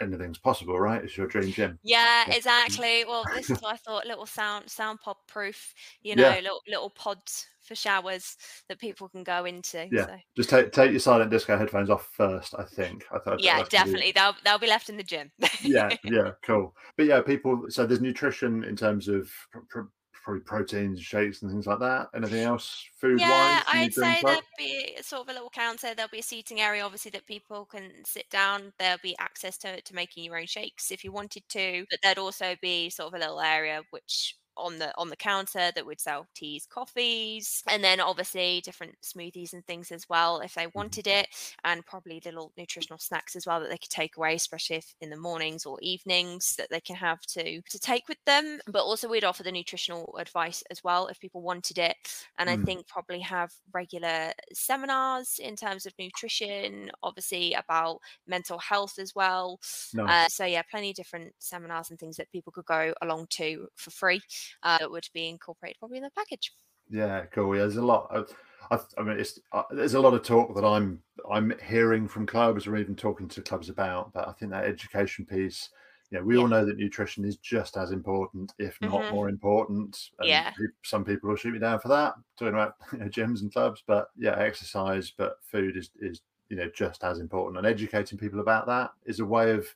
[0.00, 2.34] anything's possible right it's your dream gym yeah, yeah.
[2.34, 6.60] exactly well this is what i thought little sound sound pod proof you know little
[6.68, 8.36] little pods for showers
[8.68, 9.88] that people can go into.
[9.92, 10.16] Yeah, so.
[10.36, 12.54] just take take your silent disco headphones off first.
[12.58, 13.04] I think.
[13.12, 13.40] I thought.
[13.40, 14.12] Yeah, definitely.
[14.12, 15.30] They'll they'll be left in the gym.
[15.62, 16.74] yeah, yeah, cool.
[16.96, 17.66] But yeah, people.
[17.68, 19.30] So there's nutrition in terms of.
[19.68, 19.82] Pr-
[20.22, 22.08] probably proteins, shakes, and things like that.
[22.14, 23.60] Anything else food wise?
[23.60, 25.94] Yeah, I'd say there'll be sort of a little counter.
[25.94, 28.72] There'll be a seating area, obviously, that people can sit down.
[28.78, 31.84] There'll be access to, to making your own shakes if you wanted to.
[31.90, 35.70] But there'd also be sort of a little area which on the on the counter
[35.74, 40.54] that would sell teas, coffees, and then obviously different smoothies and things as well if
[40.54, 40.78] they mm-hmm.
[40.78, 41.28] wanted it,
[41.64, 45.10] and probably little nutritional snacks as well that they could take away, especially if in
[45.10, 48.60] the mornings or evenings that they can have to to take with them.
[48.66, 51.96] But also we'd offer the nutritional advice as well if people wanted it,
[52.38, 52.52] and mm.
[52.52, 59.14] I think probably have regular seminars in terms of nutrition, obviously about mental health as
[59.14, 59.60] well.
[59.98, 60.02] Uh.
[60.02, 63.68] Uh, so yeah, plenty of different seminars and things that people could go along to
[63.76, 64.20] for free
[64.62, 66.52] uh, that would be incorporated probably in the package.
[66.90, 67.54] Yeah, cool.
[67.54, 68.08] Yeah, there's a lot.
[68.10, 68.34] Of,
[68.70, 71.00] I, I mean, it's uh, there's a lot of talk that I'm
[71.30, 74.12] I'm hearing from clubs or even talking to clubs about.
[74.12, 75.70] But I think that education piece,
[76.10, 76.42] you know, we yeah.
[76.42, 79.14] all know that nutrition is just as important, if not mm-hmm.
[79.14, 80.10] more important.
[80.18, 80.52] And yeah.
[80.84, 83.82] Some people will shoot me down for that, talking about you know, gyms and clubs.
[83.86, 87.58] But yeah, exercise, but food is is you know just as important.
[87.58, 89.66] And educating people about that is a way of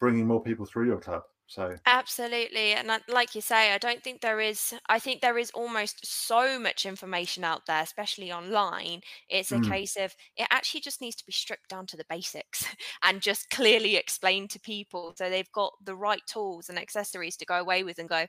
[0.00, 1.22] bringing more people through your club.
[1.48, 2.74] So Absolutely.
[2.74, 6.60] And like you say, I don't think there is, I think there is almost so
[6.60, 9.00] much information out there, especially online.
[9.30, 9.66] It's a mm.
[9.66, 12.66] case of it actually just needs to be stripped down to the basics
[13.02, 17.46] and just clearly explained to people so they've got the right tools and accessories to
[17.46, 18.26] go away with and go,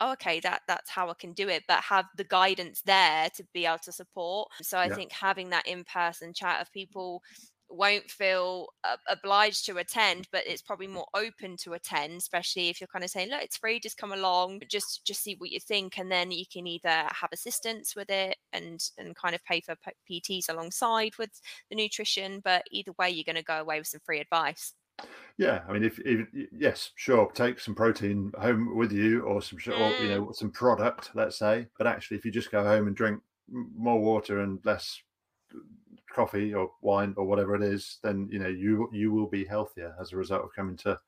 [0.00, 3.44] oh, okay, that that's how I can do it, but have the guidance there to
[3.52, 4.48] be able to support.
[4.62, 4.94] So I yeah.
[4.94, 7.22] think having that in-person chat of people
[7.68, 12.80] won't feel uh, obliged to attend but it's probably more open to attend especially if
[12.80, 15.60] you're kind of saying look it's free just come along just just see what you
[15.60, 19.60] think and then you can either have assistance with it and and kind of pay
[19.60, 19.76] for
[20.10, 24.00] pts alongside with the nutrition but either way you're going to go away with some
[24.04, 24.74] free advice
[25.36, 29.58] yeah, I mean, if, if yes, sure, take some protein home with you, or some,
[29.68, 30.08] or you mm.
[30.08, 31.66] know, some product, let's say.
[31.76, 34.98] But actually, if you just go home and drink more water and less
[36.16, 39.94] coffee or wine or whatever it is, then you know you you will be healthier
[40.00, 40.98] as a result of coming to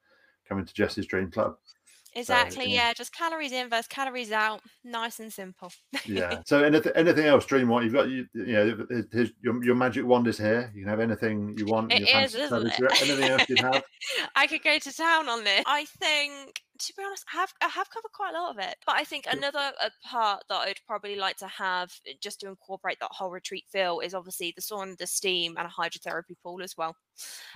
[0.46, 1.56] coming to Jess's Dream Club.
[2.14, 2.64] Exactly.
[2.64, 2.88] So, yeah.
[2.88, 2.92] yeah.
[2.94, 4.60] just calories in versus calories out.
[4.84, 5.70] Nice and simple.
[6.04, 6.42] yeah.
[6.46, 7.68] So anything, anything else, Dream?
[7.68, 8.08] What you've got?
[8.08, 10.72] You, you know, his, your, your magic wand is here.
[10.74, 11.92] You can have anything you want.
[11.92, 13.02] It is, isn't it?
[13.02, 13.82] Anything else you have?
[14.36, 15.62] I could go to town on this.
[15.66, 18.76] I think to be honest, I have I have covered quite a lot of it.
[18.86, 22.48] But I think another uh, part that I'd probably like to have uh, just to
[22.48, 26.62] incorporate that whole retreat feel is obviously the sauna, the steam, and a hydrotherapy pool
[26.62, 26.96] as well.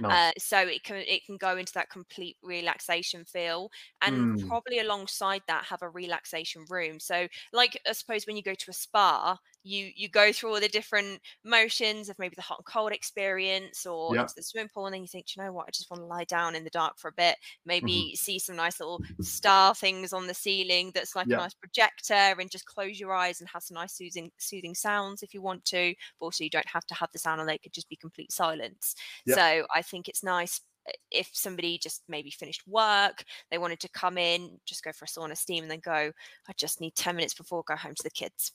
[0.00, 0.12] Nice.
[0.12, 4.48] Uh, so it can it can go into that complete relaxation feel, and mm.
[4.48, 6.98] probably alongside that have a relaxation room.
[6.98, 10.60] So like I suppose when you go to a spa, you you go through all
[10.60, 14.86] the different motions of maybe the hot and cold experience or into the swimming pool
[14.86, 16.70] and then you think you know what i just want to lie down in the
[16.70, 18.14] dark for a bit maybe mm-hmm.
[18.14, 21.38] see some nice little star things on the ceiling that's like yep.
[21.38, 25.22] a nice projector and just close your eyes and have some nice soothing soothing sounds
[25.22, 27.62] if you want to but also you don't have to have the sound on it
[27.62, 28.94] could just be complete silence
[29.26, 29.38] yep.
[29.38, 33.88] so i think it's nice eh, if somebody just maybe finished work, they wanted to
[33.90, 36.10] come in, just go for a sauna steam, and then go,
[36.48, 38.52] I just need 10 minutes before I go home to the kids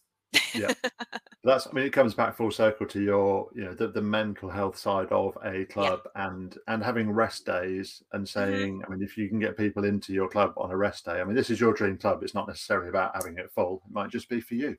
[0.54, 0.74] yeah
[1.44, 4.50] that's i mean it comes back full circle to your you know the, the mental
[4.50, 6.28] health side of a club yeah.
[6.28, 8.40] and and having rest days and mm-hmm.
[8.40, 8.92] saying mm-hmm.
[8.92, 11.24] i mean if you can get people into your club on a rest day i
[11.24, 14.10] mean this is your dream club it's not necessarily about having it full it might
[14.10, 14.76] just be for you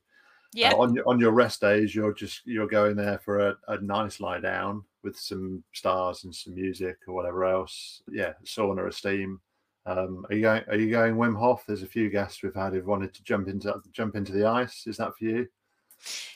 [0.54, 3.56] yeah uh, on your on your rest days you're just you're going there for a,
[3.68, 8.86] a nice lie down with some stars and some music or whatever else yeah sauna
[8.88, 9.40] a steam
[9.88, 10.62] um, are you going?
[10.68, 11.64] Are you going Wim Hof?
[11.66, 14.86] There's a few guests we've had who've wanted to jump into jump into the ice.
[14.86, 15.48] Is that for you?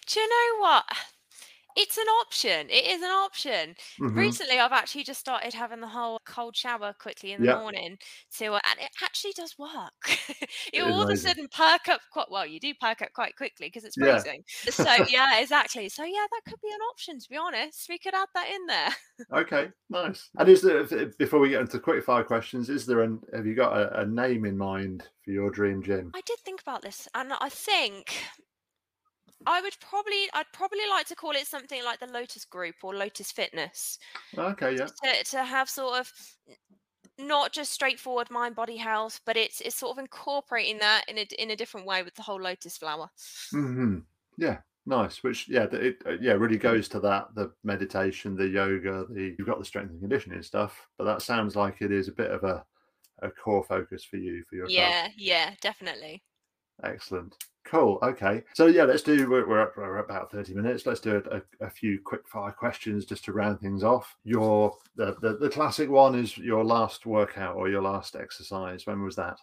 [0.07, 0.85] Do you know what?
[1.77, 2.69] It's an option.
[2.69, 3.75] It is an option.
[4.01, 4.19] Mm-hmm.
[4.19, 7.59] Recently, I've actually just started having the whole cold shower quickly in the yep.
[7.59, 7.97] morning.
[8.29, 10.19] So, and it actually does work.
[10.75, 12.47] you all of a sudden perk up quite well.
[12.47, 14.45] You do perk up quite quickly because it's freezing.
[14.65, 14.71] Yeah.
[14.71, 15.89] So, yeah, exactly.
[15.89, 17.19] So, yeah, that could be an option.
[17.19, 19.41] To be honest, we could add that in there.
[19.41, 20.29] okay, nice.
[20.39, 20.85] And is there
[21.19, 22.69] before we get into quick fire questions?
[22.69, 26.11] Is there an have you got a, a name in mind for your dream gym?
[26.15, 28.13] I did think about this, and I think
[29.47, 32.95] I would probably, I'd probably like to call it something like the Lotus Group or
[32.95, 33.99] Lotus Fitness.
[34.37, 34.87] Okay, yeah.
[34.87, 36.13] To, to have sort of
[37.19, 41.27] not just straightforward mind body health, but it's it's sort of incorporating that in a
[41.39, 43.11] in a different way with the whole lotus flower.
[43.53, 43.99] Mm-hmm.
[44.39, 45.23] Yeah, nice.
[45.23, 49.47] Which yeah, it uh, yeah really goes to that the meditation, the yoga, the you've
[49.47, 52.45] got the strength and conditioning stuff, but that sounds like it is a bit of
[52.45, 52.65] a
[53.23, 56.23] a core focus for you for your yeah yeah definitely
[56.83, 57.37] excellent
[57.73, 57.99] Cool.
[58.03, 58.43] Okay.
[58.53, 59.31] So yeah, let's do.
[59.31, 60.85] We're, we're, at, we're about thirty minutes.
[60.85, 64.15] Let's do a, a, few quick fire questions just to round things off.
[64.25, 68.87] Your the, the the classic one is your last workout or your last exercise.
[68.87, 69.39] When was that?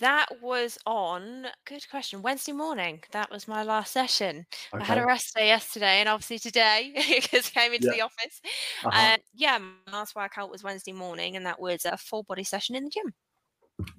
[0.00, 1.48] That was on.
[1.66, 2.22] Good question.
[2.22, 3.02] Wednesday morning.
[3.12, 4.46] That was my last session.
[4.72, 4.82] Okay.
[4.82, 6.90] I had a rest day yesterday, and obviously today
[7.20, 7.92] because I came into yeah.
[7.92, 8.40] the office.
[8.82, 8.98] Uh-huh.
[8.98, 12.76] Uh, yeah, my last workout was Wednesday morning, and that was a full body session
[12.76, 13.12] in the gym.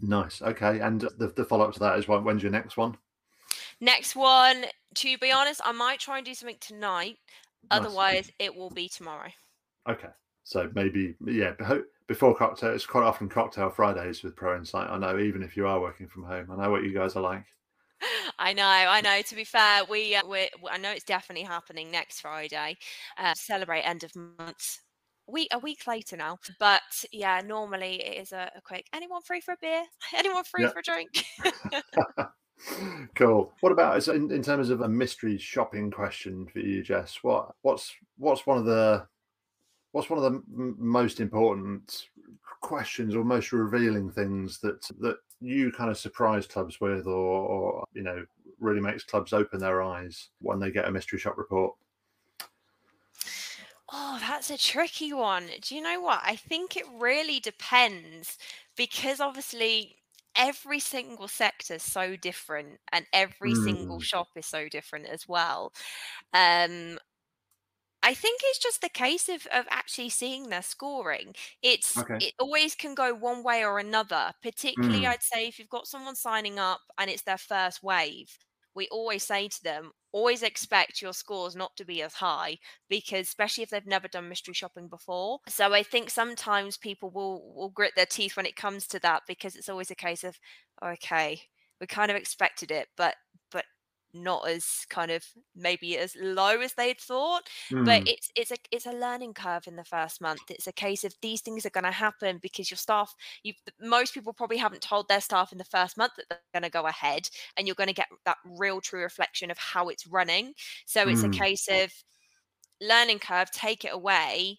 [0.02, 0.42] Nice.
[0.42, 0.80] Okay.
[0.80, 2.98] And the, the follow up to that is when's your next one?
[3.82, 7.18] Next one, to be honest, I might try and do something tonight.
[7.70, 7.80] Nice.
[7.80, 9.30] Otherwise, it will be tomorrow.
[9.90, 10.10] Okay.
[10.44, 11.54] So maybe, yeah,
[12.08, 14.90] before cocktail, it's quite often cocktail Fridays with Proinsight.
[14.90, 17.22] I know, even if you are working from home, I know what you guys are
[17.22, 17.46] like.
[18.40, 19.22] I know, I know.
[19.22, 22.78] To be fair, we, uh, we I know it's definitely happening next Friday.
[23.18, 24.80] Uh, celebrate end of month
[25.28, 26.40] week a week later now.
[26.60, 29.84] But yeah, normally it is a, a quick anyone free for a beer?
[30.16, 30.74] Anyone free yep.
[30.74, 31.26] for a drink?
[33.16, 33.54] cool.
[33.62, 37.20] What about in, in terms of a mystery shopping question for you, Jess?
[37.22, 39.08] What what's what's one of the
[39.92, 42.08] what's one of the m- most important
[42.62, 47.84] questions or most revealing things that that you kind of surprise clubs with, or, or
[47.94, 48.26] you know
[48.60, 51.74] really makes clubs open their eyes when they get a mystery shop report?
[53.98, 55.48] Oh, that's a tricky one.
[55.62, 56.20] Do you know what?
[56.22, 58.38] I think it really depends
[58.76, 59.96] because obviously
[60.36, 63.64] every single sector is so different and every mm.
[63.64, 65.72] single shop is so different as well.
[66.34, 67.00] Um,
[68.04, 71.34] I think it's just the case of, of actually seeing their scoring.
[71.64, 72.18] It's okay.
[72.20, 74.34] it always can go one way or another.
[74.44, 75.08] Particularly, mm.
[75.08, 78.38] I'd say if you've got someone signing up and it's their first wave,
[78.76, 82.58] we always say to them, always expect your scores not to be as high
[82.90, 85.40] because especially if they've never done mystery shopping before.
[85.48, 89.24] So I think sometimes people will will grit their teeth when it comes to that
[89.28, 90.38] because it's always a case of
[90.84, 91.42] okay,
[91.80, 93.16] we kind of expected it, but
[93.52, 93.66] but
[94.16, 95.24] not as kind of
[95.56, 97.86] maybe as low as they'd thought mm.
[97.86, 101.04] but it's it's a it's a learning curve in the first month it's a case
[101.04, 103.14] of these things are going to happen because your staff
[103.44, 106.64] you most people probably haven't told their staff in the first month that they're going
[106.64, 110.08] to go ahead and you're going to get that real true reflection of how it's
[110.08, 110.54] running
[110.86, 111.34] so it's mm.
[111.34, 111.92] a case of
[112.82, 114.58] learning curve take it away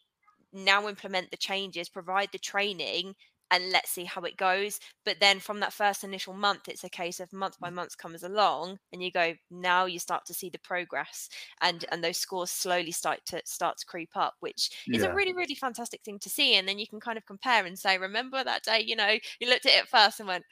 [0.53, 3.15] now implement the changes provide the training
[3.51, 4.79] and let's see how it goes.
[5.05, 7.75] But then from that first initial month, it's a case of month by mm.
[7.75, 11.29] month comes along, and you go now you start to see the progress,
[11.61, 15.09] and and those scores slowly start to start to creep up, which is Yeah.
[15.09, 16.55] a really really fantastic thing to see.
[16.57, 19.49] And then you can kind of compare and say, remember that day, you know, you
[19.49, 20.45] looked at it first and went,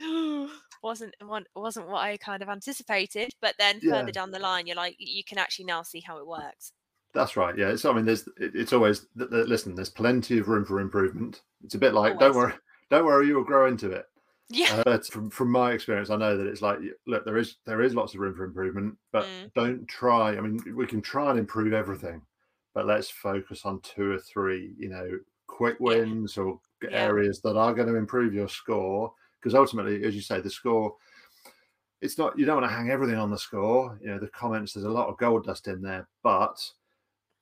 [0.83, 1.15] wasn't
[1.55, 4.01] wasn't what I kind of anticipated, but then Yeah.
[4.01, 6.73] further down the line, you're like, you can actually now see how it works.
[7.13, 7.57] That's right.
[7.57, 7.69] Yeah.
[7.69, 11.43] It's, I mean, there's, it's always, listen, there's plenty of room for improvement.
[11.63, 12.55] It's a bit like, don't worry,
[12.91, 14.07] don't worry, you will grow into it.
[14.51, 14.83] Yeah.
[14.87, 17.95] Uh, from, from my experience, I know that it's like, look, there is, there is
[17.95, 19.53] lots of room for improvement, but Mm.
[19.55, 20.37] don't try.
[20.37, 22.23] I mean, we can try and improve everything,
[22.75, 25.97] but let's focus on two or three, you know, quick Yeah.
[25.97, 26.91] wins or Yeah.
[26.91, 29.13] areas that are going to improve your score.
[29.41, 30.97] Because ultimately, as you say, the score,
[32.01, 33.99] it's not, you don't want to hang everything on the score.
[34.03, 36.59] You know, the comments, there's a lot of gold dust in there, but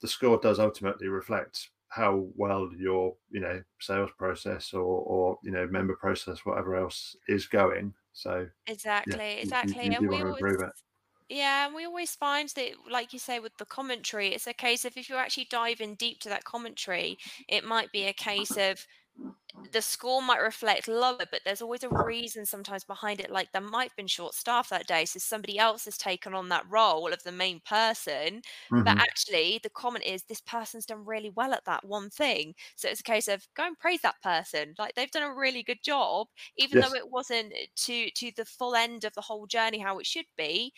[0.00, 5.50] the score does ultimately reflect how well your you know sales process or or you
[5.50, 9.82] know member process whatever else is going so Exactly, you- you- exactly.
[9.82, 10.72] you do and we always, it.
[11.28, 14.84] yeah, and we always find that, like you say, with the commentary, it's a case
[14.84, 17.18] of if you actually dive in deep to that commentary,
[17.48, 18.86] it might be a case of
[19.70, 23.30] the score might reflect lower, but there's always a reason sometimes behind it.
[23.30, 26.48] Like there might have been short staff that day, so somebody else has taken on
[26.48, 28.42] that role of the main person.
[28.84, 29.04] But Mhm.
[29.10, 32.54] actually, the comment is this person's done really well at that one thing.
[32.76, 34.74] So it's a case of go and praise that person.
[34.78, 36.80] Like they've done a really good job, even Yes.
[36.80, 40.26] though it wasn't to to the full end of the whole journey how it should
[40.36, 40.72] be.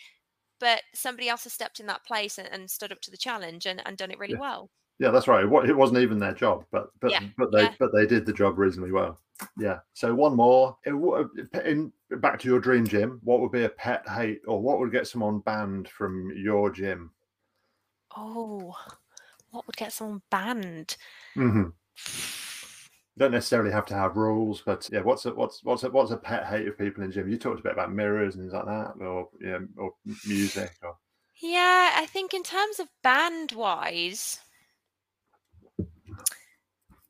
[0.59, 3.65] But somebody else has stepped in that place and, and stood up to the challenge
[3.65, 4.37] and, and done it really Yeah.
[4.37, 4.71] well.
[4.99, 7.75] Yeah that's right What it wasn't even their job but but Yeah, but they yeah.
[7.79, 9.19] but they did the job reasonably well
[9.57, 14.07] yeah so one more in back to your dream gym what would be a pet
[14.07, 17.11] hate or what would get someone banned from your gym
[18.15, 18.75] Oh,
[19.51, 20.97] what would get someone banned?
[21.37, 21.69] Mm-hmm.
[23.17, 26.17] don't necessarily have to have rules, but yeah, what's a what's what's a what's a
[26.17, 27.29] pet hate of people in gym?
[27.29, 29.93] You talked a bit about mirrors and things like that, or yeah, or
[30.25, 30.97] music, or
[31.39, 34.39] Yeah, I think in terms of band wise,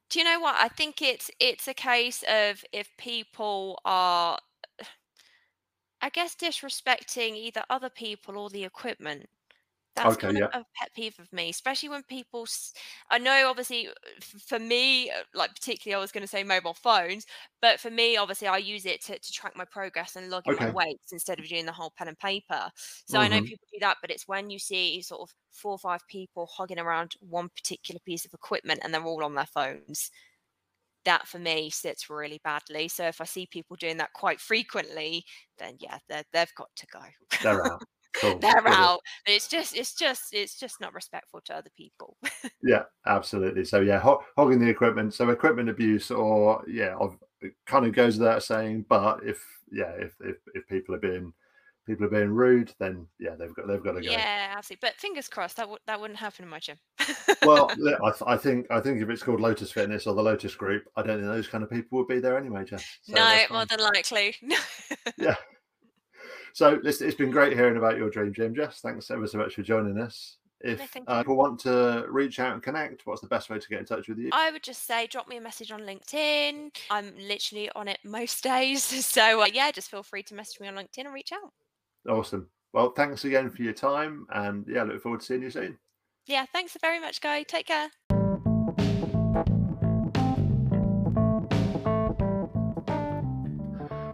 [0.10, 0.56] do you know what?
[0.60, 4.38] I think it's it's a case of if people are
[6.02, 9.30] I guess disrespecting either other people or the equipment.
[9.96, 10.52] That's Okay, kind yeah.
[10.54, 12.44] of a pet peeve of me, especially when people.
[12.44, 12.74] s-
[13.10, 13.88] I know, obviously,
[14.18, 17.26] f- for me, uh, like particularly, I was going to say mobile phones,
[17.62, 20.56] but for me, obviously, I use it to, to track my progress and log in
[20.56, 22.70] my weights instead of doing the whole pen and paper.
[23.06, 23.48] So I know Mhm.
[23.48, 26.80] people do that, but it's when you see sort of four or five people hogging
[26.80, 30.12] around one particular piece of equipment and they're all on their phones.
[31.06, 32.88] That for me sits really badly.
[32.88, 35.26] So if I see people doing that quite frequently,
[35.60, 37.04] then yeah, they've got to go.
[37.40, 37.84] they're out.
[38.22, 38.40] Cool.
[38.40, 38.84] they're brilliant.
[38.84, 39.00] out.
[39.26, 42.18] It's just, it's just, it's just not respectful to other people.
[42.64, 43.66] Yeah, absolutely.
[43.66, 45.14] So yeah, ho- hogging the equipment.
[45.14, 48.86] So equipment abuse, or yeah, of, it kind of goes without saying.
[48.88, 51.34] But if yeah, if if, if people are being
[51.86, 54.10] people are being rude, then yeah, they've got they've got to go.
[54.10, 54.88] yeah, absolutely.
[54.88, 56.78] But fingers crossed that would that wouldn't happen in my gym.
[57.46, 57.70] Well,
[58.04, 60.84] I, th- I think I think if it's called Lotus Fitness or the Lotus Group,
[60.96, 62.86] I don't think those kind of people would be there anyway, Jess.
[63.04, 64.36] So no, more than likely.
[65.18, 65.36] Yeah.
[66.56, 68.80] So listen, it's been great hearing about your dream gym, Jess.
[68.80, 70.38] Thanks ever so much for joining us.
[70.62, 73.68] If thank uh, people want to reach out and connect, what's the best way to
[73.68, 74.30] get in touch with you?
[74.32, 76.72] I would just say drop me a message on LinkedIn.
[76.90, 78.84] I'm literally on it most days.
[78.84, 81.52] So uh, yeah, just feel free to message me on LinkedIn and reach out.
[82.10, 82.48] Awesome.
[82.72, 85.78] Well, thanks again for your time, and yeah, look forward to seeing you soon.
[86.26, 87.44] Yeah, thanks very much, Guy.
[87.44, 87.90] Take care.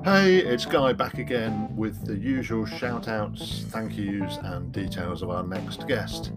[0.04, 5.30] Hey, it's Guy back again with the usual shout outs, thank yous, and details of
[5.30, 6.32] our next guest.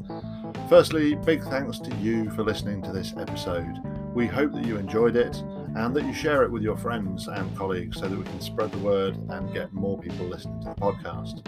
[0.69, 3.81] Firstly, big thanks to you for listening to this episode.
[4.12, 5.37] We hope that you enjoyed it
[5.77, 8.71] and that you share it with your friends and colleagues so that we can spread
[8.71, 11.41] the word and get more people listening to the podcast.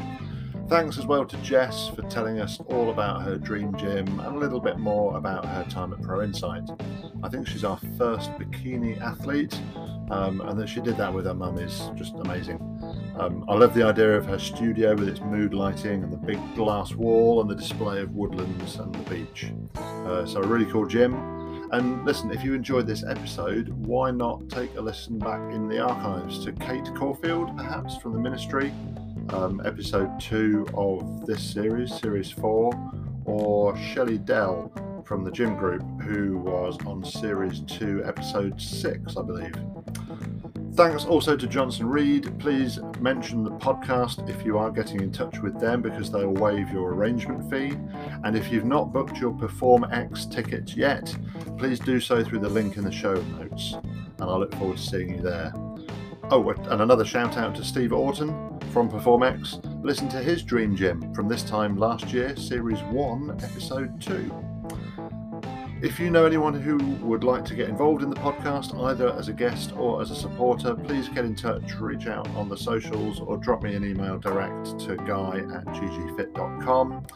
[0.71, 4.39] Thanks as well to Jess for telling us all about her dream gym and a
[4.39, 6.67] little bit more about her time at Proinsight.
[7.23, 9.61] I think she's our first bikini athlete,
[10.11, 12.57] um, and that she did that with her mum is just amazing.
[13.19, 16.39] Um, I love the idea of her studio with its mood lighting and the big
[16.55, 19.47] glass wall and the display of woodlands and the beach.
[19.77, 21.15] Uh, so, a really cool gym.
[21.73, 25.81] And listen, if you enjoyed this episode, why not take a listen back in the
[25.81, 28.73] archives to Kate Caulfield, perhaps from the ministry,
[29.31, 32.73] um, episode two of this series, series four,
[33.25, 34.71] or Shelley Dell
[35.07, 39.55] from the gym group, who was on series two, episode six, I believe.
[40.75, 42.39] Thanks also to Johnson Reed.
[42.39, 46.71] Please mention the podcast if you are getting in touch with them because they'll waive
[46.71, 47.79] your arrangement fee.
[48.25, 51.17] And if you've not booked your PerformX tickets yet,
[51.57, 53.75] please do so through the link in the show notes.
[53.75, 55.53] and I look forward to seeing you there.
[56.31, 58.29] Oh, and another shout out to Steve Orton
[58.73, 59.83] from PerformX.
[59.85, 64.46] Listen to his Dream Gym from this time last year, Series 1, Episode 2.
[65.83, 69.29] If you know anyone who would like to get involved in the podcast, either as
[69.29, 73.21] a guest or as a supporter, please get in touch, reach out on the socials,
[73.21, 77.07] or drop me an email direct to guy at ggfit.com.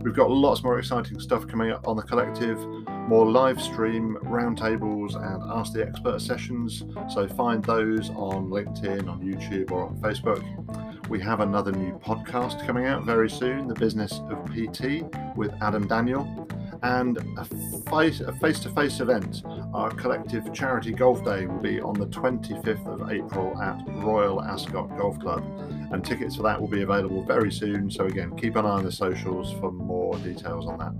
[0.00, 2.58] We've got lots more exciting stuff coming up on the collective,
[3.06, 6.82] more live stream roundtables and Ask the Expert sessions.
[7.08, 11.08] So find those on LinkedIn, on YouTube, or on Facebook.
[11.08, 15.04] We have another new podcast coming out very soon, The Business of PT
[15.36, 16.48] with Adam Daniel
[16.82, 17.44] and a
[17.90, 19.42] face a face-to-face event.
[19.74, 24.96] Our collective charity golf day will be on the 25th of April at Royal Ascot
[24.96, 25.42] Golf Club,
[25.92, 27.90] and tickets for that will be available very soon.
[27.90, 30.92] So again, keep an eye on the socials for more details on that.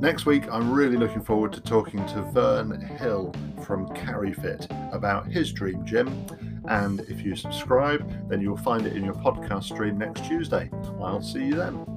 [0.00, 3.32] Next week, I'm really looking forward to talking to Vern Hill
[3.64, 6.26] from CarryFit about his dream gym.
[6.68, 10.70] And if you subscribe, then you'll find it in your podcast stream next Tuesday.
[11.00, 11.93] I'll see you then.